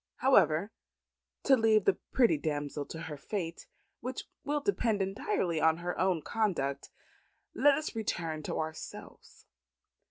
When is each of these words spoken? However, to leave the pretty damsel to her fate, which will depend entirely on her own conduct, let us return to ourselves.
However, 0.15 0.71
to 1.43 1.55
leave 1.55 1.85
the 1.85 1.99
pretty 2.11 2.35
damsel 2.39 2.87
to 2.87 3.01
her 3.01 3.17
fate, 3.17 3.67
which 3.99 4.23
will 4.43 4.59
depend 4.59 4.99
entirely 4.99 5.61
on 5.61 5.77
her 5.77 5.95
own 5.99 6.23
conduct, 6.23 6.89
let 7.53 7.75
us 7.75 7.95
return 7.95 8.41
to 8.41 8.57
ourselves. 8.59 9.45